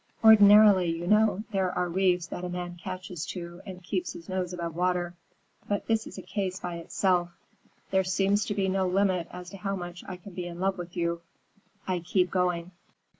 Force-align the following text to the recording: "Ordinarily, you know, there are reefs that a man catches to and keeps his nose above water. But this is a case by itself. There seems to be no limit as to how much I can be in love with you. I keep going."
"Ordinarily, 0.23 0.87
you 0.89 1.05
know, 1.05 1.43
there 1.51 1.71
are 1.71 1.87
reefs 1.87 2.25
that 2.25 2.43
a 2.43 2.49
man 2.49 2.75
catches 2.83 3.23
to 3.27 3.61
and 3.67 3.83
keeps 3.83 4.13
his 4.13 4.27
nose 4.27 4.51
above 4.51 4.75
water. 4.75 5.13
But 5.69 5.85
this 5.85 6.07
is 6.07 6.17
a 6.17 6.23
case 6.23 6.59
by 6.59 6.77
itself. 6.77 7.29
There 7.91 8.03
seems 8.03 8.43
to 8.45 8.55
be 8.55 8.67
no 8.67 8.87
limit 8.87 9.27
as 9.29 9.51
to 9.51 9.57
how 9.57 9.75
much 9.75 10.03
I 10.07 10.17
can 10.17 10.33
be 10.33 10.47
in 10.47 10.59
love 10.59 10.79
with 10.79 10.97
you. 10.97 11.21
I 11.87 11.99
keep 11.99 12.31
going." 12.31 12.71